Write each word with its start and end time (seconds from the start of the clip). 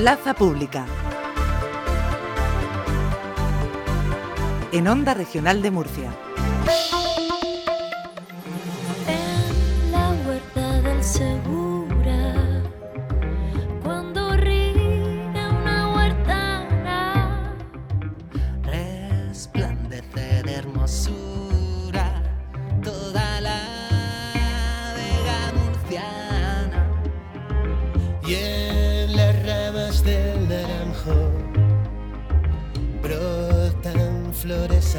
Plaza 0.00 0.32
Pública. 0.32 0.86
En 4.72 4.88
Onda 4.88 5.12
Regional 5.12 5.60
de 5.60 5.70
Murcia. 5.70 6.10
En 9.06 9.92
la 9.92 10.10
huerta 10.26 10.80
del 10.80 11.04
Segura, 11.04 12.62
cuando 13.82 14.38
ríe 14.38 15.28
una 15.34 15.94
huertana, 15.94 17.54
resplandece 18.64 20.42
de 20.44 20.54
hermosura 20.54 21.19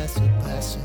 a 0.01 0.07
su 0.07 0.21
paso 0.43 0.79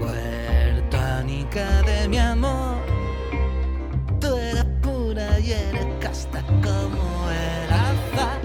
huertánica 0.00 1.82
de 1.82 2.08
mi 2.08 2.18
amor. 2.18 2.76
Tú 4.20 4.36
eres 4.36 4.64
pura 4.82 5.40
y 5.40 5.52
eres 5.52 5.86
casta 6.00 6.42
como 6.46 7.30
el 7.30 7.70
la 7.70 8.38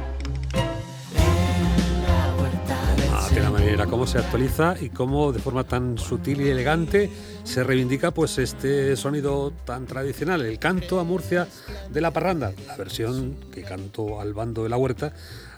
Ah, 3.12 3.30
de 3.32 3.42
la 3.42 3.52
manera 3.52 3.86
cómo 3.86 4.08
se 4.08 4.18
actualiza 4.18 4.76
y 4.82 4.90
cómo 4.90 5.32
de 5.32 5.40
forma 5.40 5.64
tan 5.64 5.98
sutil 6.00 6.42
y 6.42 6.50
elegante 6.50 7.12
se 7.44 7.64
reivindica 7.64 8.12
pues 8.12 8.38
este 8.40 8.96
sonido 8.96 9.54
tan 9.66 9.86
tradicional, 9.86 10.44
el 10.46 10.58
canto 10.58 11.00
a 11.00 11.04
Murcia 11.04 11.48
de 11.92 12.02
la 12.02 12.12
parranda, 12.12 12.54
la 12.66 12.76
versión 12.76 13.36
que 13.52 13.62
canto 13.62 14.20
al 14.20 14.34
bando 14.34 14.64
de 14.64 14.70
la 14.70 14.78
huerta 14.78 15.14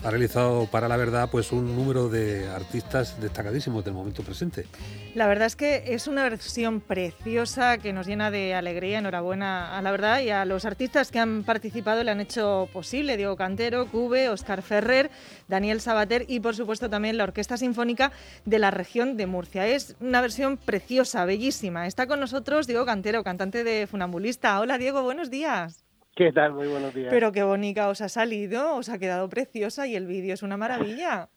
ha 0.05 0.11
realizado 0.11 0.67
para 0.67 0.87
la 0.87 0.97
verdad 0.97 1.29
pues 1.31 1.51
un 1.51 1.75
número 1.75 2.09
de 2.09 2.47
artistas 2.47 3.19
destacadísimos 3.19 3.83
del 3.83 3.95
momento 3.95 4.21
presente. 4.21 4.67
La 5.15 5.25
verdad 5.25 5.47
es 5.47 5.55
que 5.55 5.83
es 5.87 6.05
una 6.05 6.21
versión 6.21 6.79
preciosa 6.79 7.79
que 7.79 7.91
nos 7.91 8.05
llena 8.05 8.29
de 8.29 8.53
alegría. 8.53 8.99
Enhorabuena 8.99 9.75
a 9.75 9.81
la 9.81 9.89
verdad 9.89 10.19
y 10.19 10.29
a 10.29 10.45
los 10.45 10.65
artistas 10.65 11.09
que 11.09 11.17
han 11.17 11.43
participado 11.43 12.03
le 12.03 12.11
han 12.11 12.19
hecho 12.19 12.69
posible. 12.71 13.17
Diego 13.17 13.35
Cantero, 13.35 13.87
Cube, 13.87 14.29
Oscar 14.29 14.61
Ferrer, 14.61 15.09
Daniel 15.47 15.81
Sabater 15.81 16.25
y 16.27 16.39
por 16.39 16.55
supuesto 16.55 16.87
también 16.87 17.17
la 17.17 17.23
Orquesta 17.23 17.57
Sinfónica 17.57 18.11
de 18.45 18.59
la 18.59 18.69
región 18.69 19.17
de 19.17 19.25
Murcia. 19.25 19.65
Es 19.65 19.95
una 20.01 20.21
versión 20.21 20.57
preciosa, 20.57 21.25
bellísima. 21.25 21.87
Está 21.87 22.05
con 22.05 22.19
nosotros 22.19 22.67
Diego 22.67 22.85
Cantero, 22.85 23.23
cantante 23.23 23.63
de 23.63 23.87
Funambulista. 23.87 24.59
Hola 24.59 24.77
Diego, 24.77 25.01
buenos 25.01 25.31
días. 25.31 25.84
¿Qué 26.25 26.31
tal? 26.31 26.53
Muy 26.53 26.67
buenos 26.67 26.93
días. 26.93 27.09
Pero 27.11 27.31
qué 27.31 27.43
bonita 27.43 27.89
os 27.89 28.01
ha 28.01 28.09
salido, 28.09 28.75
os 28.75 28.89
ha 28.89 28.97
quedado 28.97 29.27
preciosa 29.29 29.85
y 29.85 29.95
el 29.95 30.07
vídeo 30.07 30.33
es 30.33 30.43
una 30.43 30.55
maravilla. 30.57 31.27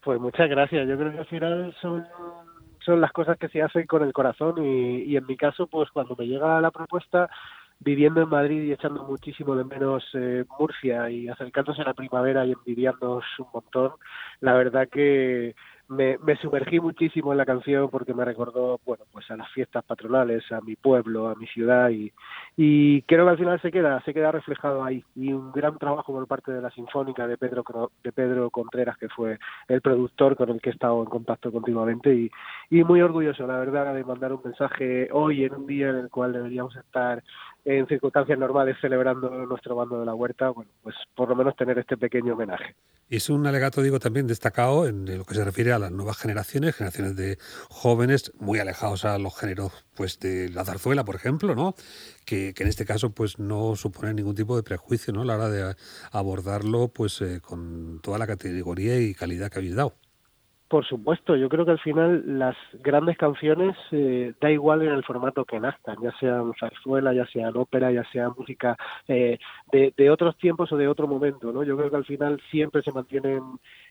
Pues 0.00 0.20
muchas 0.20 0.48
gracias. 0.48 0.88
Yo 0.88 0.96
creo 0.96 1.12
que 1.12 1.18
al 1.18 1.26
final 1.26 1.76
son, 1.80 2.06
son 2.84 3.00
las 3.00 3.10
cosas 3.12 3.36
que 3.36 3.48
se 3.48 3.62
hacen 3.62 3.86
con 3.86 4.04
el 4.04 4.12
corazón 4.12 4.64
y, 4.64 5.02
y 5.02 5.16
en 5.16 5.26
mi 5.26 5.36
caso, 5.36 5.66
pues 5.66 5.90
cuando 5.90 6.14
me 6.16 6.26
llega 6.26 6.60
la 6.60 6.70
propuesta, 6.70 7.28
viviendo 7.80 8.22
en 8.22 8.28
Madrid 8.28 8.62
y 8.62 8.72
echando 8.72 9.04
muchísimo 9.04 9.56
de 9.56 9.64
menos 9.64 10.04
eh, 10.14 10.44
Murcia 10.58 11.10
y 11.10 11.28
acercándose 11.28 11.82
a 11.82 11.86
la 11.86 11.94
primavera 11.94 12.44
y 12.46 12.52
envidiándonos 12.52 13.24
un 13.38 13.46
montón, 13.52 13.92
la 14.40 14.54
verdad 14.54 14.88
que 14.88 15.54
me, 15.88 16.18
me 16.18 16.36
sumergí 16.36 16.80
muchísimo 16.80 17.32
en 17.32 17.38
la 17.38 17.46
canción 17.46 17.88
porque 17.90 18.14
me 18.14 18.24
recordó, 18.24 18.78
bueno, 18.84 19.04
pues 19.10 19.30
a 19.30 19.36
las 19.36 19.50
fiestas 19.52 19.84
patronales, 19.84 20.44
a 20.52 20.60
mi 20.60 20.76
pueblo, 20.76 21.28
a 21.28 21.34
mi 21.34 21.46
ciudad 21.46 21.88
y, 21.90 22.12
y 22.56 23.02
creo 23.02 23.24
que 23.24 23.30
al 23.30 23.38
final 23.38 23.60
se 23.62 23.72
queda, 23.72 24.02
se 24.04 24.12
queda 24.12 24.30
reflejado 24.30 24.84
ahí 24.84 25.02
y 25.16 25.32
un 25.32 25.50
gran 25.52 25.78
trabajo 25.78 26.12
por 26.12 26.26
parte 26.26 26.52
de 26.52 26.60
la 26.60 26.70
Sinfónica 26.70 27.26
de 27.26 27.38
Pedro 27.38 27.64
de 28.02 28.12
Pedro 28.12 28.50
Contreras 28.50 28.98
que 28.98 29.08
fue 29.08 29.38
el 29.68 29.80
productor 29.80 30.36
con 30.36 30.50
el 30.50 30.60
que 30.60 30.70
he 30.70 30.72
estado 30.72 31.02
en 31.02 31.08
contacto 31.08 31.50
continuamente 31.50 32.14
y, 32.14 32.30
y 32.70 32.84
muy 32.84 33.00
orgulloso 33.00 33.46
la 33.46 33.58
verdad 33.58 33.94
de 33.94 34.04
mandar 34.04 34.32
un 34.32 34.42
mensaje 34.44 35.08
hoy 35.12 35.44
en 35.44 35.54
un 35.54 35.66
día 35.66 35.88
en 35.90 35.96
el 35.96 36.10
cual 36.10 36.32
deberíamos 36.32 36.76
estar 36.76 37.22
en 37.64 37.86
circunstancias 37.86 38.38
normales 38.38 38.76
celebrando 38.80 39.28
nuestro 39.46 39.76
bando 39.76 40.00
de 40.00 40.06
la 40.06 40.14
huerta, 40.14 40.48
bueno, 40.48 40.70
pues 40.82 40.96
por 41.14 41.28
lo 41.28 41.36
menos 41.36 41.54
tener 41.54 41.78
este 41.78 41.96
pequeño 41.98 42.32
homenaje. 42.32 42.74
Es 43.10 43.28
un 43.28 43.46
alegato, 43.46 43.82
digo, 43.82 43.98
también 43.98 44.26
destacado 44.26 44.86
en 44.86 45.18
lo 45.18 45.24
que 45.24 45.34
se 45.34 45.44
refiere 45.44 45.72
a 45.72 45.77
las 45.78 45.92
nuevas 45.92 46.16
generaciones, 46.16 46.76
generaciones 46.76 47.16
de 47.16 47.38
jóvenes 47.68 48.32
muy 48.38 48.58
alejados 48.58 49.04
a 49.04 49.18
los 49.18 49.36
géneros 49.36 49.72
pues 49.94 50.18
de 50.20 50.48
la 50.50 50.64
zarzuela, 50.64 51.04
por 51.04 51.16
ejemplo, 51.16 51.54
¿no? 51.54 51.74
Que, 52.24 52.54
que 52.54 52.62
en 52.62 52.68
este 52.68 52.84
caso 52.84 53.10
pues 53.10 53.38
no 53.38 53.76
supone 53.76 54.14
ningún 54.14 54.34
tipo 54.34 54.56
de 54.56 54.62
prejuicio, 54.62 55.12
¿no? 55.12 55.22
A 55.22 55.24
la 55.24 55.36
hora 55.36 55.48
de 55.48 55.76
abordarlo 56.12 56.88
pues 56.88 57.20
eh, 57.20 57.40
con 57.40 58.00
toda 58.02 58.18
la 58.18 58.26
categoría 58.26 59.00
y 59.00 59.14
calidad 59.14 59.50
que 59.50 59.58
habéis 59.58 59.74
dado. 59.74 59.96
Por 60.68 60.84
supuesto, 60.84 61.34
yo 61.34 61.48
creo 61.48 61.64
que 61.64 61.70
al 61.70 61.78
final 61.78 62.38
las 62.38 62.54
grandes 62.82 63.16
canciones 63.16 63.74
eh, 63.90 64.34
da 64.38 64.50
igual 64.50 64.82
en 64.82 64.92
el 64.92 65.02
formato 65.02 65.46
que 65.46 65.58
nazcan, 65.58 65.96
ya 66.02 66.12
sean 66.20 66.52
zarzuela, 66.60 67.14
ya 67.14 67.26
sean 67.26 67.56
ópera, 67.56 67.90
ya 67.90 68.04
sea 68.12 68.28
música 68.28 68.76
eh, 69.08 69.38
de, 69.72 70.10
otros 70.10 70.36
tiempos 70.36 70.70
o 70.70 70.76
de 70.76 70.86
otro 70.86 71.08
momento, 71.08 71.52
¿no? 71.52 71.62
Yo 71.62 71.74
creo 71.74 71.88
que 71.88 71.96
al 71.96 72.04
final 72.04 72.38
siempre 72.50 72.82
se 72.82 72.92
mantienen 72.92 73.42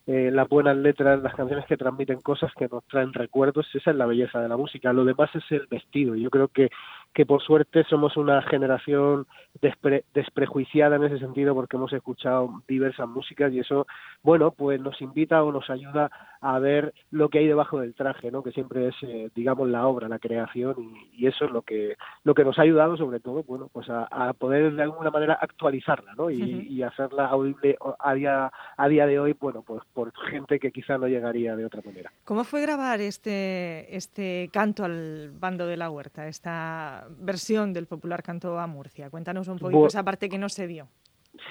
eh, 0.05 0.29
las 0.31 0.47
buenas 0.47 0.77
letras, 0.77 1.19
las 1.23 1.33
canciones 1.33 1.65
que 1.65 1.77
transmiten 1.77 2.21
cosas 2.21 2.51
que 2.53 2.67
nos 2.67 2.83
traen 2.85 3.11
recuerdos, 3.11 3.67
esa 3.73 3.89
es 3.89 3.97
la 3.97 4.05
belleza 4.05 4.39
de 4.39 4.47
la 4.47 4.57
música. 4.57 4.94
Lo 4.94 5.03
demás 5.03 5.31
es 5.33 5.51
el 5.51 5.65
vestido. 5.65 6.13
Yo 6.13 6.29
creo 6.29 6.47
que 6.47 6.69
que 7.17 7.25
por 7.25 7.41
suerte 7.41 7.83
somos 7.85 8.15
una 8.15 8.44
generación 8.44 9.25
despre, 9.59 10.05
desprejuiciada 10.13 10.97
en 10.97 11.05
ese 11.05 11.17
sentido 11.17 11.55
porque 11.55 11.75
hemos 11.75 11.91
escuchado 11.91 12.61
diversas 12.67 13.07
músicas 13.09 13.51
y 13.51 13.59
eso, 13.59 13.88
bueno, 14.21 14.51
pues 14.51 14.79
nos 14.79 15.01
invita 15.01 15.44
o 15.44 15.51
nos 15.51 15.67
ayuda 15.71 16.11
a 16.42 16.59
ver 16.59 16.94
lo 17.12 17.30
que 17.30 17.40
hay 17.40 17.48
debajo 17.48 17.80
del 17.80 17.96
traje, 17.96 18.31
¿no? 18.31 18.44
Que 18.44 18.52
siempre 18.52 18.88
es, 18.88 18.96
eh, 19.03 19.30
digamos, 19.36 19.70
la 19.70 19.88
obra, 19.88 20.08
la 20.08 20.20
creación 20.20 20.75
y, 20.78 21.24
y, 21.24 21.28
eso 21.28 21.46
es 21.46 21.52
lo 21.52 21.62
que 21.62 21.96
lo 22.24 22.34
que 22.34 22.44
nos 22.44 22.58
ha 22.59 22.64
ayudado 22.64 22.98
sobre 22.98 23.20
todo, 23.20 23.44
bueno, 23.44 23.70
pues 23.72 23.90
a, 23.90 24.08
a 24.12 24.34
poder 24.34 24.74
de 24.74 24.84
alguna 24.84 25.12
manera 25.12 25.38
actualizarla, 25.40 26.14
¿no? 26.16 26.30
Y, 26.30 26.42
uh 26.42 26.46
-huh. 26.46 26.68
y 26.68 26.84
hacerla 26.84 27.28
audible 27.28 27.78
a 28.00 28.14
día 28.14 28.52
a 28.78 28.88
día 28.88 29.06
de 29.06 29.20
hoy, 29.20 29.36
bueno, 29.40 29.62
pues 29.62 29.81
por 29.94 30.12
gente 30.31 30.59
que 30.59 30.72
quizá 30.72 30.98
no 30.98 31.08
llegaría 31.08 31.56
de 31.56 31.66
otra 31.66 31.81
manera. 31.86 32.12
¿Cómo 32.25 32.44
fue 32.44 32.62
grabar 32.62 33.02
este 33.02 33.96
este 33.96 34.50
canto 34.52 34.84
al 34.84 35.31
bando 35.31 35.66
de 35.68 35.78
la 35.78 35.90
huerta, 35.90 36.28
esta 36.28 37.08
versión 37.19 37.74
del 37.74 37.88
popular 37.88 38.24
canto 38.24 38.59
a 38.59 38.68
Murcia? 38.68 39.09
Cuéntanos 39.09 39.48
un 39.48 39.58
poquito 39.58 39.78
bueno, 39.78 39.88
esa 39.88 40.04
parte 40.04 40.30
que 40.30 40.38
no 40.38 40.50
se 40.50 40.68
vio. 40.68 40.88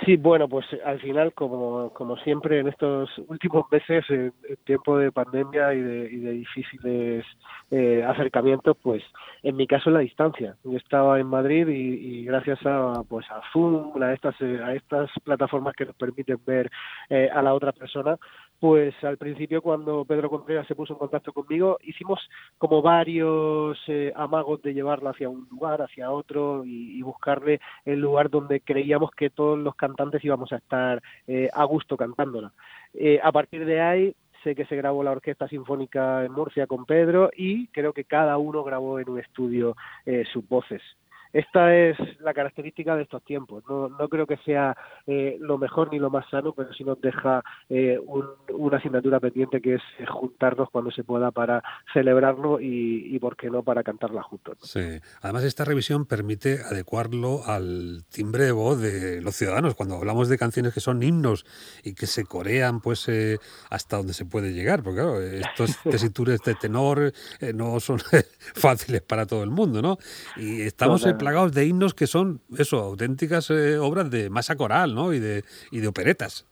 Sí, 0.04 0.16
bueno, 0.16 0.48
pues 0.48 0.66
al 0.84 1.00
final, 1.00 1.32
como, 1.32 1.90
como 1.92 2.16
siempre 2.18 2.60
en 2.60 2.68
estos 2.68 3.10
últimos 3.28 3.66
meses, 3.70 4.04
en, 4.08 4.32
tiempo 4.64 4.98
de 4.98 5.12
pandemia 5.12 5.74
y 5.74 5.80
de, 5.80 6.12
y 6.12 6.16
de 6.16 6.30
difíciles 6.32 7.24
eh, 7.70 8.04
acercamientos, 8.06 8.76
pues 8.82 9.02
en 9.42 9.56
mi 9.56 9.66
caso 9.66 9.90
la 9.90 10.00
distancia. 10.00 10.56
Yo 10.64 10.76
estaba 10.76 11.18
en 11.20 11.26
Madrid 11.26 11.68
y, 11.68 12.20
y 12.20 12.24
gracias 12.24 12.58
a 12.64 13.02
pues 13.08 13.26
a 13.30 13.40
Zoom, 13.52 14.00
a 14.02 14.12
estas, 14.12 14.40
a 14.40 14.74
estas 14.74 15.10
plataformas 15.24 15.74
que 15.74 15.86
nos 15.86 15.96
permiten 15.96 16.38
ver 16.46 16.70
eh, 17.10 17.28
a 17.32 17.42
la 17.42 17.54
otra 17.54 17.72
persona, 17.72 18.16
pues 18.58 18.94
al 19.04 19.18
principio 19.18 19.60
cuando 19.60 20.04
Pedro 20.04 20.30
Contreras 20.30 20.66
se 20.66 20.74
puso 20.74 20.94
en 20.94 20.98
contacto 20.98 21.32
conmigo, 21.32 21.78
hicimos 21.82 22.20
como 22.58 22.82
varios 22.82 23.78
eh, 23.88 24.12
amagos 24.16 24.62
de 24.62 24.72
llevarla 24.72 25.10
hacia 25.10 25.28
un 25.28 25.46
lugar, 25.50 25.82
hacia 25.82 26.10
otro 26.10 26.64
y, 26.64 26.98
y, 26.98 27.02
buscarle 27.02 27.60
el 27.84 28.00
lugar 28.00 28.30
donde 28.30 28.60
creíamos 28.60 29.10
que 29.10 29.30
todos 29.30 29.58
los 29.58 29.74
cantantes 29.74 30.24
íbamos 30.24 30.52
a 30.52 30.56
estar 30.56 31.02
eh, 31.26 31.48
a 31.52 31.64
gusto 31.64 31.96
cantándola. 31.96 32.52
Eh, 32.98 33.20
a 33.22 33.30
partir 33.30 33.66
de 33.66 33.80
ahí 33.80 34.14
que 34.54 34.66
se 34.66 34.76
grabó 34.76 35.02
la 35.02 35.12
Orquesta 35.12 35.48
Sinfónica 35.48 36.24
en 36.24 36.32
Murcia 36.32 36.66
con 36.66 36.84
Pedro 36.84 37.30
y 37.36 37.68
creo 37.68 37.92
que 37.92 38.04
cada 38.04 38.38
uno 38.38 38.62
grabó 38.62 39.00
en 39.00 39.10
un 39.10 39.18
estudio 39.18 39.76
eh, 40.04 40.24
sus 40.32 40.46
voces 40.48 40.82
esta 41.32 41.74
es 41.74 41.96
la 42.20 42.34
característica 42.34 42.96
de 42.96 43.02
estos 43.02 43.22
tiempos. 43.24 43.64
No, 43.68 43.88
no 43.88 44.08
creo 44.08 44.26
que 44.26 44.36
sea 44.38 44.76
eh, 45.06 45.36
lo 45.40 45.58
mejor 45.58 45.92
ni 45.92 45.98
lo 45.98 46.10
más 46.10 46.28
sano, 46.30 46.52
pero 46.52 46.72
sí 46.72 46.84
nos 46.84 47.00
deja 47.00 47.42
eh, 47.68 47.98
un, 48.04 48.24
una 48.52 48.78
asignatura 48.78 49.20
pendiente 49.20 49.60
que 49.60 49.74
es 49.74 49.82
juntarnos 50.08 50.70
cuando 50.70 50.90
se 50.90 51.04
pueda 51.04 51.30
para 51.30 51.62
celebrarlo 51.92 52.60
y, 52.60 53.14
y 53.14 53.18
por 53.18 53.36
qué 53.36 53.50
no, 53.50 53.62
para 53.62 53.82
cantarla 53.82 54.22
juntos. 54.22 54.56
¿no? 54.60 54.66
Sí. 54.66 55.00
Además, 55.22 55.44
esta 55.44 55.64
revisión 55.64 56.06
permite 56.06 56.60
adecuarlo 56.62 57.42
al 57.46 58.04
timbre 58.10 58.44
de 58.44 58.52
voz 58.52 58.80
de 58.80 59.20
los 59.20 59.36
ciudadanos. 59.36 59.74
Cuando 59.74 59.96
hablamos 59.96 60.28
de 60.28 60.38
canciones 60.38 60.72
que 60.72 60.80
son 60.80 61.02
himnos 61.02 61.44
y 61.82 61.94
que 61.94 62.06
se 62.06 62.24
corean 62.24 62.80
pues 62.80 63.08
eh, 63.08 63.38
hasta 63.70 63.96
donde 63.96 64.14
se 64.14 64.24
puede 64.24 64.52
llegar, 64.52 64.82
porque 64.82 65.00
claro, 65.00 65.20
estos 65.20 65.76
tesituras 65.84 66.40
de 66.42 66.54
tenor 66.54 67.12
no 67.54 67.80
son 67.80 67.98
fáciles 68.54 69.02
para 69.02 69.26
todo 69.26 69.42
el 69.42 69.50
mundo, 69.50 69.82
¿no? 69.82 69.98
Y 70.36 70.62
estamos 70.62 71.04
en 71.06 71.15
plagados 71.18 71.52
de 71.52 71.66
himnos 71.66 71.94
que 71.94 72.06
son, 72.06 72.40
eso, 72.56 72.78
auténticas 72.78 73.50
eh, 73.50 73.78
obras 73.78 74.10
de 74.10 74.30
masa 74.30 74.56
coral, 74.56 74.94
¿no? 74.94 75.12
Y 75.12 75.18
de, 75.18 75.44
y 75.70 75.80
de 75.80 75.88
operetas. 75.88 76.46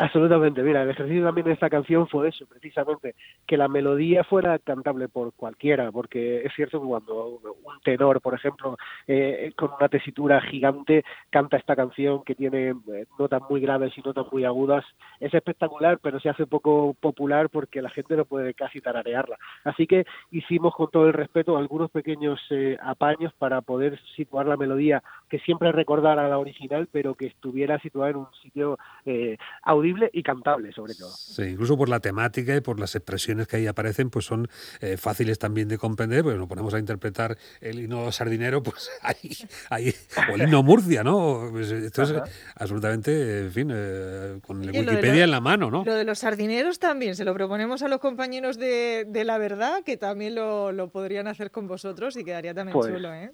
Absolutamente, 0.00 0.62
mira, 0.62 0.84
el 0.84 0.90
ejercicio 0.90 1.24
también 1.24 1.48
de 1.48 1.54
esta 1.54 1.68
canción 1.68 2.06
fue 2.06 2.28
eso, 2.28 2.46
precisamente, 2.46 3.16
que 3.44 3.56
la 3.56 3.66
melodía 3.66 4.22
fuera 4.22 4.56
cantable 4.60 5.08
por 5.08 5.32
cualquiera, 5.32 5.90
porque 5.90 6.44
es 6.44 6.54
cierto 6.54 6.80
que 6.80 6.86
cuando 6.86 7.40
un 7.40 7.80
tenor, 7.82 8.20
por 8.20 8.32
ejemplo, 8.34 8.76
eh, 9.08 9.50
con 9.56 9.72
una 9.76 9.88
tesitura 9.88 10.40
gigante 10.40 11.02
canta 11.30 11.56
esta 11.56 11.74
canción 11.74 12.22
que 12.22 12.36
tiene 12.36 12.68
eh, 12.68 13.06
notas 13.18 13.42
muy 13.50 13.60
graves 13.60 13.92
y 13.98 14.00
notas 14.02 14.26
muy 14.30 14.44
agudas, 14.44 14.84
es 15.18 15.34
espectacular, 15.34 15.98
pero 16.00 16.20
se 16.20 16.28
hace 16.28 16.46
poco 16.46 16.94
popular 17.00 17.50
porque 17.50 17.82
la 17.82 17.90
gente 17.90 18.16
no 18.16 18.24
puede 18.24 18.54
casi 18.54 18.80
tararearla. 18.80 19.36
Así 19.64 19.88
que 19.88 20.04
hicimos 20.30 20.76
con 20.76 20.92
todo 20.92 21.08
el 21.08 21.12
respeto 21.12 21.56
algunos 21.56 21.90
pequeños 21.90 22.40
eh, 22.50 22.78
apaños 22.84 23.32
para 23.36 23.62
poder 23.62 23.98
situar 24.14 24.46
la 24.46 24.56
melodía 24.56 25.02
que 25.28 25.38
siempre 25.40 25.72
recordara 25.72 26.28
la 26.28 26.38
original, 26.38 26.88
pero 26.90 27.14
que 27.14 27.26
estuviera 27.26 27.78
situada 27.80 28.10
en 28.10 28.16
un 28.16 28.28
sitio 28.42 28.78
eh, 29.04 29.36
audible 29.62 30.10
y 30.12 30.22
cantable 30.22 30.72
sobre 30.72 30.94
todo. 30.94 31.10
Sí, 31.10 31.42
incluso 31.42 31.76
por 31.76 31.88
la 31.88 32.00
temática 32.00 32.56
y 32.56 32.60
por 32.60 32.80
las 32.80 32.94
expresiones 32.94 33.46
que 33.46 33.56
ahí 33.56 33.66
aparecen, 33.66 34.10
pues 34.10 34.24
son 34.24 34.48
eh, 34.80 34.96
fáciles 34.96 35.38
también 35.38 35.68
de 35.68 35.78
comprender, 35.78 36.22
pues 36.22 36.36
nos 36.36 36.48
ponemos 36.48 36.74
a 36.74 36.78
interpretar 36.78 37.36
el 37.60 37.80
himno 37.80 38.10
sardinero, 38.12 38.62
pues 38.62 38.90
ahí, 39.02 39.30
ahí 39.70 39.94
o 40.30 40.34
el 40.34 40.42
himno 40.42 40.62
Murcia, 40.62 41.04
¿no? 41.04 41.48
Pues 41.50 41.70
esto 41.70 42.02
es 42.02 42.14
absolutamente, 42.56 43.40
en 43.44 43.52
fin, 43.52 43.70
eh, 43.72 44.38
con 44.46 44.62
el 44.62 44.70
Wikipedia 44.70 45.24
en 45.24 45.30
la 45.30 45.40
mano, 45.40 45.70
¿no? 45.70 45.84
Lo 45.84 45.94
de 45.94 46.04
los 46.04 46.18
sardineros 46.20 46.78
también, 46.78 47.14
se 47.14 47.24
lo 47.24 47.34
proponemos 47.34 47.82
a 47.82 47.88
los 47.88 48.00
compañeros 48.00 48.58
de, 48.58 49.04
de 49.06 49.24
La 49.24 49.38
Verdad, 49.38 49.82
que 49.84 49.96
también 49.96 50.34
lo, 50.34 50.72
lo, 50.72 50.88
podrían 50.88 51.26
hacer 51.26 51.50
con 51.50 51.66
vosotros 51.66 52.16
y 52.16 52.24
quedaría 52.24 52.54
también 52.54 52.72
pues, 52.72 52.92
chulo, 52.92 53.12
¿eh? 53.12 53.32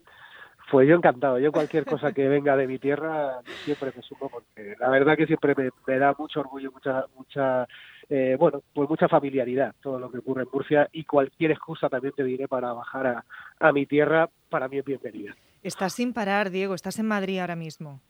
Pues 0.75 0.88
yo 0.88 0.97
encantado. 0.97 1.38
Yo 1.38 1.53
cualquier 1.53 1.85
cosa 1.85 2.11
que 2.11 2.26
venga 2.26 2.56
de 2.56 2.67
mi 2.67 2.81
tierra 2.81 3.38
siempre 3.65 3.93
me 3.94 4.03
sumo 4.03 4.29
porque 4.29 4.75
la 4.81 4.88
verdad 4.88 5.17
que 5.17 5.25
siempre 5.25 5.55
me, 5.87 5.99
da 6.00 6.17
mucho 6.19 6.41
orgullo, 6.41 6.73
mucha, 6.73 7.05
mucha, 7.17 7.69
eh, 8.09 8.35
bueno, 8.37 8.61
pues 8.75 8.91
mucha 8.91 9.06
familiaridad 9.06 9.73
todo 9.81 10.00
lo 10.00 10.11
que 10.11 10.19
ocurre 10.19 10.43
en 10.43 10.49
Murcia 10.53 10.88
y 10.91 11.05
cualquier 11.05 11.53
excusa 11.53 11.88
también 11.88 12.12
te 12.17 12.25
diré 12.25 12.49
para 12.49 12.73
bajar 12.73 13.06
a, 13.06 13.25
a 13.61 13.71
mi 13.71 13.87
tierra 13.87 14.29
para 14.50 14.67
mí 14.67 14.79
es 14.79 14.85
bienvenida. 14.85 15.37
Estás 15.62 15.93
sin 15.93 16.12
parar, 16.12 16.50
Diego. 16.50 16.75
Estás 16.75 16.99
en 16.99 17.06
Madrid 17.06 17.38
ahora 17.38 17.55
mismo. 17.55 18.00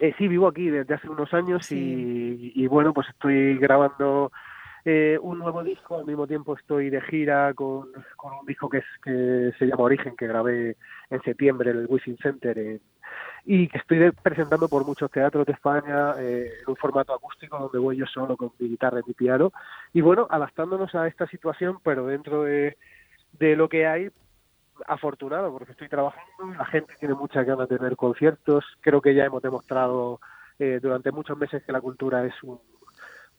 Eh, 0.00 0.14
sí, 0.16 0.28
vivo 0.28 0.48
aquí 0.48 0.70
desde 0.70 0.94
hace 0.94 1.10
unos 1.10 1.34
años 1.34 1.70
y, 1.72 2.52
y, 2.54 2.66
bueno, 2.68 2.94
pues 2.94 3.06
estoy 3.10 3.58
grabando 3.58 4.32
eh, 4.84 5.18
un 5.20 5.38
nuevo 5.38 5.62
disco, 5.62 5.98
al 5.98 6.06
mismo 6.06 6.26
tiempo 6.26 6.56
estoy 6.56 6.90
de 6.90 7.00
gira 7.02 7.52
con, 7.54 7.92
con 8.16 8.32
un 8.40 8.46
disco 8.46 8.68
que, 8.68 8.78
es, 8.78 8.84
que 9.02 9.52
se 9.58 9.66
llama 9.66 9.84
Origen, 9.84 10.16
que 10.16 10.26
grabé 10.26 10.76
en 11.10 11.22
septiembre 11.22 11.70
en 11.70 11.78
el 11.78 11.86
Wisin 11.88 12.16
Center 12.18 12.80
y 13.44 13.68
que 13.68 13.78
estoy 13.78 14.10
presentando 14.22 14.68
por 14.68 14.84
muchos 14.84 15.10
teatros 15.10 15.46
de 15.46 15.52
España 15.52 16.14
eh, 16.18 16.52
en 16.62 16.70
un 16.70 16.76
formato 16.76 17.14
acústico 17.14 17.58
donde 17.58 17.78
voy 17.78 17.96
yo 17.96 18.06
solo 18.06 18.36
con 18.36 18.52
mi 18.58 18.68
guitarra 18.68 19.00
y 19.00 19.08
mi 19.08 19.14
piano. 19.14 19.52
Y 19.92 20.00
bueno, 20.00 20.26
adaptándonos 20.30 20.94
a 20.94 21.06
esta 21.06 21.26
situación 21.26 21.78
pero 21.82 22.06
dentro 22.06 22.42
de, 22.42 22.76
de 23.38 23.56
lo 23.56 23.68
que 23.68 23.86
hay 23.86 24.10
afortunado 24.86 25.50
porque 25.52 25.72
estoy 25.72 25.88
trabajando, 25.88 26.54
la 26.56 26.64
gente 26.66 26.94
tiene 26.98 27.14
muchas 27.14 27.44
ganas 27.46 27.68
de 27.68 27.78
ver 27.78 27.96
conciertos, 27.96 28.64
creo 28.80 29.00
que 29.00 29.14
ya 29.14 29.24
hemos 29.24 29.42
demostrado 29.42 30.20
eh, 30.58 30.78
durante 30.80 31.10
muchos 31.10 31.36
meses 31.36 31.62
que 31.64 31.72
la 31.72 31.80
cultura 31.80 32.24
es 32.24 32.34
un, 32.42 32.60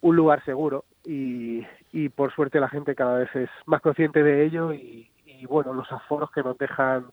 un 0.01 0.15
lugar 0.15 0.43
seguro 0.45 0.85
y, 1.03 1.65
y, 1.91 2.09
por 2.09 2.33
suerte 2.33 2.59
la 2.59 2.69
gente 2.69 2.95
cada 2.95 3.19
vez 3.19 3.35
es 3.35 3.49
más 3.65 3.81
consciente 3.81 4.23
de 4.23 4.45
ello 4.45 4.73
y, 4.73 5.09
y 5.25 5.45
bueno, 5.45 5.73
los 5.73 5.91
aforos 5.91 6.31
que 6.31 6.43
nos 6.43 6.57
dejan 6.57 7.05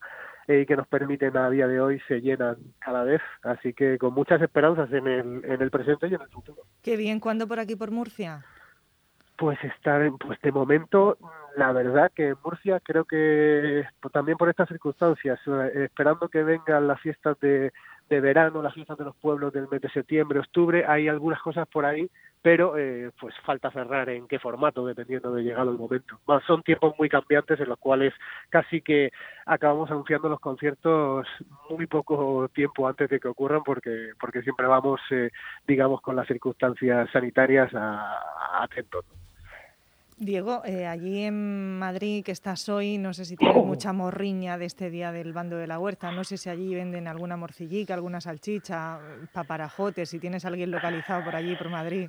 y 0.49 0.53
eh, 0.53 0.67
que 0.67 0.77
nos 0.77 0.87
permiten 0.87 1.37
a 1.37 1.51
día 1.51 1.67
de 1.67 1.81
hoy 1.81 2.01
se 2.07 2.21
llenan 2.21 2.57
cada 2.79 3.03
vez, 3.03 3.21
así 3.43 3.73
que 3.73 3.99
con 3.99 4.15
muchas 4.15 4.41
esperanzas 4.41 4.93
en 4.93 5.07
el, 5.07 5.45
en 5.45 5.61
el 5.61 5.71
presente 5.71 6.07
y 6.07 6.15
en 6.15 6.23
el 6.23 6.29
futuro. 6.29 6.63
Qué 6.83 6.97
bien, 6.97 7.19
¿cuándo 7.19 7.49
por 7.49 7.59
aquí 7.59 7.75
por 7.75 7.91
Murcia? 7.91 8.45
Pues 9.37 9.63
estar, 9.65 10.09
pues 10.19 10.41
de 10.41 10.53
momento, 10.53 11.19
la 11.57 11.73
verdad 11.73 12.13
que 12.15 12.29
en 12.29 12.37
Murcia 12.45 12.81
creo 12.81 13.05
que 13.05 13.85
pues 14.01 14.13
también 14.13 14.39
por 14.39 14.49
estas 14.49 14.69
circunstancias, 14.69 15.39
eh, 15.47 15.85
esperando 15.85 16.29
que 16.29 16.43
vengan 16.43 16.87
las 16.87 17.01
fiestas 17.01 17.39
de, 17.41 17.73
de 18.09 18.21
verano, 18.21 18.63
las 18.63 18.75
fiestas 18.75 18.97
de 18.99 19.05
los 19.05 19.17
pueblos 19.17 19.53
del 19.53 19.69
mes 19.69 19.81
de 19.81 19.91
septiembre, 19.91 20.39
octubre, 20.39 20.85
hay 20.87 21.09
algunas 21.09 21.43
cosas 21.43 21.67
por 21.67 21.85
ahí 21.85 22.09
pero 22.47 22.79
eh, 22.79 23.11
pues 23.19 23.35
falta 23.45 23.73
cerrar 23.73 24.09
en 24.09 24.29
qué 24.29 24.39
formato 24.39 24.87
dependiendo 24.87 25.33
de 25.33 25.43
llegado 25.43 25.73
el 25.73 25.79
momento. 25.79 26.21
son 26.47 26.63
tiempos 26.63 26.95
muy 26.97 27.09
cambiantes 27.09 27.59
en 27.59 27.69
los 27.69 27.77
cuales 27.77 28.15
casi 28.51 28.83
que 28.83 29.11
acabamos 29.47 29.91
anunciando 29.91 30.29
los 30.29 30.39
conciertos 30.39 31.27
muy 31.69 31.89
poco 31.89 32.49
tiempo 32.55 32.87
antes 32.87 33.11
de 33.11 33.19
que 33.19 33.27
ocurran 33.27 33.65
porque 33.65 34.11
porque 34.21 34.43
siempre 34.43 34.69
vamos 34.69 35.01
eh, 35.11 35.33
digamos 35.67 36.01
con 36.01 36.15
las 36.15 36.29
circunstancias 36.29 37.11
sanitarias 37.13 37.75
a, 37.75 38.63
atentos. 38.63 39.05
Diego, 40.19 40.63
eh, 40.65 40.87
allí 40.87 41.25
en 41.25 41.79
Madrid 41.79 42.25
que 42.25 42.33
estás 42.33 42.71
hoy, 42.71 42.97
no 42.97 43.13
sé 43.13 43.27
si 43.27 43.37
tienes 43.37 43.63
mucha 43.63 43.93
morriña 43.93 44.57
de 44.57 44.65
este 44.65 44.89
día 44.89 45.13
del 45.13 45.35
bando 45.35 45.57
de 45.57 45.67
la 45.67 45.79
huerta, 45.79 46.11
no 46.11 46.25
sé 46.25 46.39
si 46.39 46.49
allí 46.49 46.75
venden 46.75 47.07
alguna 47.07 47.37
morcillica, 47.37 47.93
alguna 47.93 48.23
salchicha, 48.23 48.99
paparajotes, 49.35 50.09
si 50.09 50.19
tienes 50.19 50.47
a 50.47 50.49
alguien 50.49 50.71
localizado 50.71 51.23
por 51.23 51.37
allí, 51.37 51.55
por 51.57 51.69
Madrid. 51.69 52.09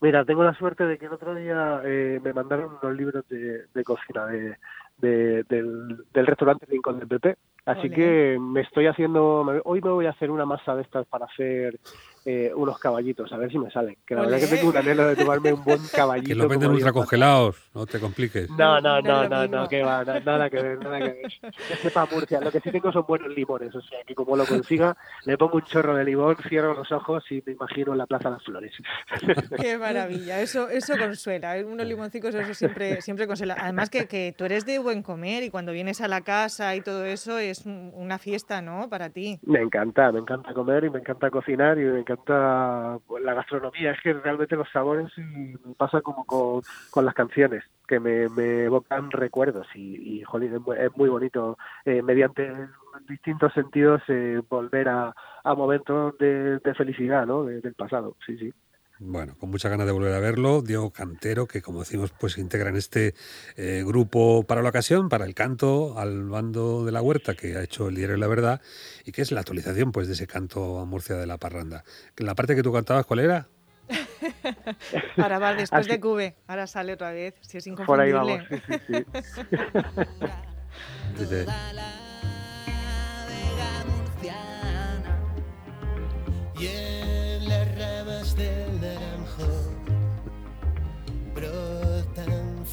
Mira, 0.00 0.24
tengo 0.24 0.44
la 0.44 0.54
suerte 0.54 0.86
de 0.86 0.96
que 0.96 1.06
el 1.06 1.12
otro 1.12 1.34
día 1.34 1.82
eh, 1.84 2.20
me 2.22 2.32
mandaron 2.32 2.78
unos 2.82 2.96
libros 2.96 3.28
de, 3.28 3.66
de 3.66 3.84
cocina 3.84 4.24
de, 4.26 4.56
de, 4.96 5.44
del, 5.44 6.04
del 6.14 6.26
restaurante 6.26 6.64
Rincón 6.66 7.00
del 7.00 7.08
PP, 7.08 7.36
así 7.66 7.90
que 7.90 8.38
me 8.40 8.60
estoy 8.62 8.86
haciendo, 8.86 9.62
hoy 9.64 9.80
me 9.80 9.90
voy 9.90 10.06
a 10.06 10.10
hacer 10.10 10.30
una 10.30 10.46
masa 10.46 10.74
de 10.74 10.82
estas 10.82 11.06
para 11.06 11.26
hacer 11.26 11.78
eh, 12.26 12.52
unos 12.54 12.78
caballitos, 12.78 13.32
a 13.32 13.38
ver 13.38 13.50
si 13.50 13.58
me 13.58 13.70
salen. 13.70 13.96
Que 14.06 14.14
la 14.14 14.22
verdad 14.22 14.40
que 14.40 14.46
tengo 14.46 14.68
un 14.68 14.76
anhelo 14.76 15.08
de 15.08 15.16
tomarme 15.16 15.54
un 15.54 15.64
buen 15.64 15.80
caballito. 15.94 16.28
Que 16.28 16.34
lo 16.34 16.48
venden 16.48 16.70
ultra 16.70 16.92
congelados, 16.92 17.56
no 17.72 17.86
te 17.86 17.98
compliques. 17.98 18.50
No, 18.50 18.78
no, 18.80 19.00
no, 19.00 19.26
no, 19.26 19.46
no, 19.48 19.68
que 19.68 19.82
va, 19.82 20.04
nada 20.04 20.50
que 20.50 20.62
ver, 20.62 20.78
nada 20.80 20.98
que 20.98 21.04
ver. 21.04 21.52
Que 21.68 21.76
sepa 21.76 22.06
Murcia, 22.10 22.40
lo 22.40 22.52
que 22.52 22.60
sí 22.60 22.70
tengo 22.70 22.92
son 22.92 23.04
buenos 23.08 23.34
limones, 23.34 23.74
o 23.74 23.80
sea, 23.80 24.00
que 24.06 24.14
como 24.14 24.36
lo 24.36 24.44
consiga, 24.44 24.94
le 25.24 25.38
pongo 25.38 25.56
un 25.56 25.62
chorro 25.62 25.94
de 25.94 26.04
limón, 26.04 26.36
cierro 26.46 26.74
los 26.74 26.92
ojos 26.92 27.24
y 27.30 27.42
me 27.46 27.52
imagino 27.52 27.92
en 27.92 27.98
la 27.98 28.06
Plaza 28.06 28.28
de 28.28 28.34
las 28.34 28.44
Flores. 28.44 28.72
Qué 29.58 29.78
maravilla, 29.78 30.42
eso, 30.42 30.68
eso 30.68 30.98
consuela, 30.98 31.56
¿eh? 31.56 31.64
unos 31.64 31.86
limoncicos 31.86 32.34
eso 32.34 32.52
siempre, 32.52 33.00
siempre 33.00 33.26
consuela. 33.26 33.56
Además 33.58 33.88
que, 33.88 34.06
que 34.06 34.34
tú 34.36 34.44
eres 34.44 34.66
de 34.66 34.78
buen 34.78 35.02
comer 35.02 35.42
y 35.42 35.50
cuando 35.50 35.72
vienes 35.72 36.02
a 36.02 36.08
la 36.08 36.20
casa 36.20 36.76
y 36.76 36.82
todo 36.82 37.06
eso 37.06 37.38
es 37.50 37.66
una 37.66 38.18
fiesta, 38.18 38.62
¿no? 38.62 38.88
Para 38.88 39.10
ti. 39.10 39.38
Me 39.42 39.60
encanta, 39.60 40.10
me 40.12 40.20
encanta 40.20 40.54
comer 40.54 40.84
y 40.84 40.90
me 40.90 41.00
encanta 41.00 41.30
cocinar 41.30 41.78
y 41.78 41.84
me 41.84 42.00
encanta 42.00 42.98
la 43.22 43.34
gastronomía, 43.34 43.92
es 43.92 44.00
que 44.02 44.12
realmente 44.12 44.56
los 44.56 44.68
sabores 44.70 45.10
me 45.16 45.74
pasa 45.76 46.00
como 46.00 46.24
con, 46.24 47.04
las 47.04 47.14
canciones, 47.14 47.64
que 47.86 48.00
me, 48.00 48.24
evocan 48.64 49.10
recuerdos 49.10 49.66
y, 49.74 50.22
jolín, 50.22 50.54
es, 50.54 50.60
muy, 50.60 50.76
es 50.78 50.96
muy 50.96 51.08
bonito 51.08 51.58
eh, 51.84 52.02
mediante 52.02 52.50
distintos 53.08 53.52
sentidos 53.52 54.02
eh, 54.08 54.40
volver 54.48 54.88
a, 54.88 55.14
a 55.44 55.54
momentos 55.54 56.16
de, 56.18 56.58
de 56.58 56.74
felicidad 56.74 57.26
¿no? 57.26 57.44
De, 57.44 57.60
del 57.60 57.74
pasado, 57.74 58.16
sí, 58.26 58.36
sí. 58.38 58.52
Bueno, 59.02 59.34
con 59.38 59.50
mucha 59.50 59.70
ganas 59.70 59.86
de 59.86 59.92
volver 59.92 60.12
a 60.12 60.20
verlo. 60.20 60.60
Diego 60.60 60.90
Cantero, 60.90 61.46
que 61.46 61.62
como 61.62 61.80
decimos, 61.80 62.12
pues 62.20 62.36
integra 62.36 62.68
en 62.68 62.76
este 62.76 63.14
eh, 63.56 63.82
grupo 63.86 64.42
para 64.42 64.60
la 64.60 64.68
ocasión, 64.68 65.08
para 65.08 65.24
el 65.24 65.34
canto 65.34 65.98
al 65.98 66.28
bando 66.28 66.84
de 66.84 66.92
la 66.92 67.00
huerta 67.00 67.34
que 67.34 67.56
ha 67.56 67.62
hecho 67.62 67.88
el 67.88 67.94
diario 67.94 68.18
La 68.18 68.26
Verdad 68.26 68.60
y 69.06 69.12
que 69.12 69.22
es 69.22 69.32
la 69.32 69.40
actualización 69.40 69.90
pues 69.90 70.06
de 70.06 70.12
ese 70.12 70.26
canto 70.26 70.78
a 70.78 70.84
Murcia 70.84 71.16
de 71.16 71.26
la 71.26 71.38
Parranda. 71.38 71.82
La 72.18 72.34
parte 72.34 72.54
que 72.54 72.62
tú 72.62 72.74
cantabas, 72.74 73.06
¿cuál 73.06 73.20
era? 73.20 73.48
Ahora 75.16 75.38
va 75.38 75.54
después 75.54 75.80
Así. 75.80 75.90
de 75.90 75.98
Cube, 75.98 76.36
ahora 76.46 76.66
sale 76.66 76.92
otra 76.92 77.10
vez, 77.10 77.34
si 77.40 77.56
es 77.56 77.66
inconfundible. 77.66 78.12
Por 78.12 78.28
ahí 78.30 78.38
vamos, 78.38 78.46
sí, 78.48 78.62
sí, 78.76 78.82
sí. 78.86 79.46
Dice, 81.18 81.46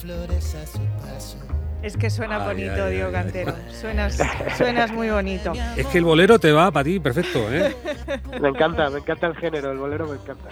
flores 0.07 0.55
a 0.55 0.65
su 0.65 0.79
paso. 1.01 1.37
Es 1.83 1.97
que 1.97 2.09
suena 2.09 2.37
Ay, 2.37 2.47
bonito, 2.47 2.85
ay, 2.85 2.93
Diego 2.93 3.07
ay, 3.09 3.13
Cantero. 3.13 3.53
ay. 3.55 3.75
Suenas, 3.75 4.17
suenas 4.57 4.91
muy 4.91 5.09
bonito. 5.09 5.51
Es 5.75 5.85
que 5.87 5.97
el 5.97 6.05
bolero 6.05 6.39
te 6.39 6.51
va 6.53 6.71
para 6.71 6.85
ti, 6.85 6.99
perfecto, 6.99 7.51
¿eh? 7.53 7.75
Me 8.41 8.47
encanta, 8.49 8.89
me 8.89 8.99
encanta 8.99 9.27
el 9.27 9.35
género, 9.35 9.71
el 9.71 9.77
bolero 9.77 10.07
me 10.07 10.15
encanta. 10.15 10.47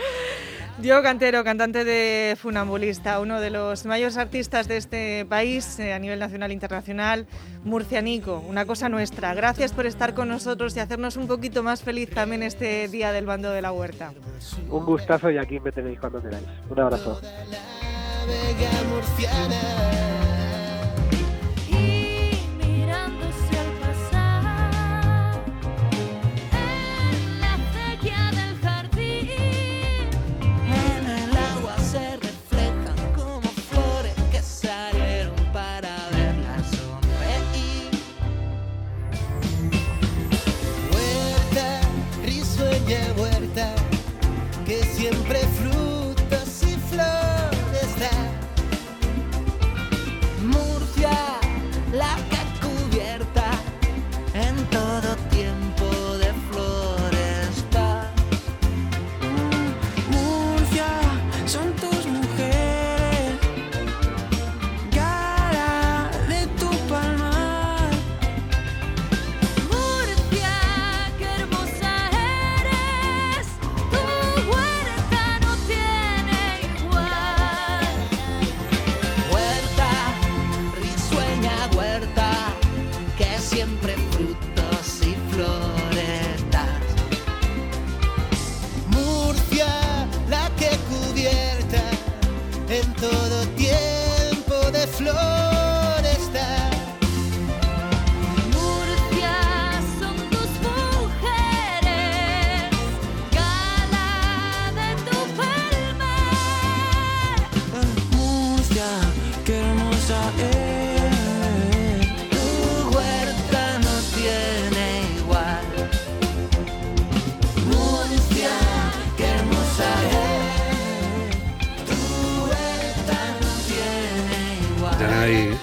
Diego 0.77 1.01
Cantero, 1.01 1.45
cantante 1.45 1.85
de 1.85 2.35
Funambulista, 2.35 3.21
uno 3.21 3.39
de 3.39 3.49
los 3.49 3.85
mayores 3.85 4.17
artistas 4.17 4.67
de 4.67 4.75
este 4.75 5.25
país 5.25 5.79
eh, 5.79 5.93
a 5.93 5.99
nivel 5.99 6.19
nacional 6.19 6.51
e 6.51 6.53
internacional, 6.53 7.27
murcianico, 7.63 8.39
una 8.39 8.65
cosa 8.65 8.89
nuestra. 8.89 9.33
Gracias 9.33 9.71
por 9.71 9.85
estar 9.85 10.13
con 10.13 10.27
nosotros 10.27 10.75
y 10.75 10.81
hacernos 10.81 11.15
un 11.15 11.27
poquito 11.27 11.63
más 11.63 11.81
feliz 11.81 12.09
también 12.09 12.43
este 12.43 12.89
día 12.89 13.13
del 13.13 13.25
bando 13.25 13.51
de 13.51 13.61
la 13.61 13.71
huerta. 13.71 14.11
Un 14.69 14.85
gustazo 14.85 15.31
y 15.31 15.37
aquí 15.37 15.61
me 15.61 15.71
tenéis 15.71 15.97
cuando 15.97 16.21
queráis. 16.21 16.45
Un 16.69 16.79
abrazo. 16.81 17.21
Vega 18.27 18.71
murciana. 18.89 20.14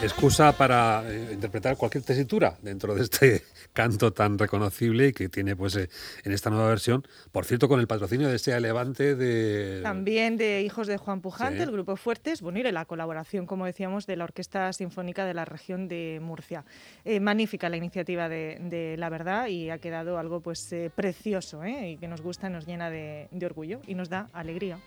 Excusa 0.02 0.52
para 0.56 1.02
eh, 1.06 1.30
interpretar 1.32 1.76
cualquier 1.76 2.02
tesitura 2.04 2.56
dentro 2.62 2.94
de 2.94 3.02
este 3.02 3.42
canto 3.72 4.12
tan 4.12 4.38
reconocible 4.38 5.08
y 5.08 5.12
que 5.12 5.28
tiene 5.28 5.54
pues 5.56 5.76
eh, 5.76 5.88
en 6.24 6.32
esta 6.32 6.50
nueva 6.50 6.68
versión, 6.68 7.06
por 7.30 7.44
cierto 7.44 7.68
con 7.68 7.80
el 7.80 7.86
patrocinio 7.86 8.28
de 8.28 8.36
este 8.36 8.58
Levante 8.60 9.14
de 9.14 9.80
También 9.82 10.36
de 10.36 10.62
Hijos 10.62 10.86
de 10.86 10.96
Juan 10.96 11.20
Pujante, 11.20 11.58
Sí. 11.58 11.62
el 11.62 11.70
grupo 11.70 11.96
Fuertes, 11.96 12.40
bueno, 12.42 12.58
y 12.58 12.62
de 12.62 12.72
la 12.72 12.84
colaboración, 12.84 13.46
como 13.46 13.64
decíamos, 13.66 14.06
de 14.06 14.16
la 14.16 14.24
Orquesta 14.24 14.72
Sinfónica 14.72 15.24
de 15.24 15.34
la 15.34 15.44
región 15.44 15.88
de 15.88 16.18
Murcia. 16.22 16.64
Eh, 17.04 17.20
magnífica 17.20 17.68
la 17.68 17.76
iniciativa 17.76 18.28
de, 18.28 18.58
de 18.60 18.96
La 18.98 19.08
Verdad 19.08 19.46
y 19.46 19.70
ha 19.70 19.78
quedado 19.78 20.18
algo 20.18 20.40
pues 20.40 20.72
eh, 20.72 20.90
precioso 20.94 21.64
¿eh? 21.64 21.90
y 21.90 21.96
que 21.96 22.08
nos 22.08 22.20
gusta, 22.20 22.48
nos 22.50 22.66
llena 22.66 22.90
de, 22.90 23.28
de 23.30 23.46
orgullo 23.46 23.80
y 23.86 23.94
nos 23.94 24.08
da 24.08 24.28
alegría. 24.32 24.78